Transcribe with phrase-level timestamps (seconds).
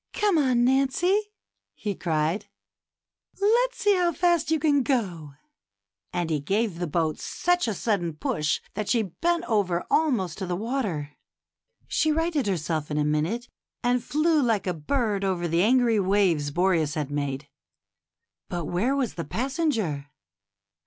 [0.13, 1.31] ^^Come on, ^ Nancy,'"
[1.99, 2.47] cried
[3.39, 5.35] he, ^Het's see how fast you can go;"
[6.11, 10.47] and he gave the boat such a sudden push that she bent over almost to
[10.47, 11.11] the water.
[11.87, 13.47] She righted herself in a minute,
[13.83, 17.47] and flew like a bird over the angry waves Boreas had made;
[18.49, 20.09] but where was the passenger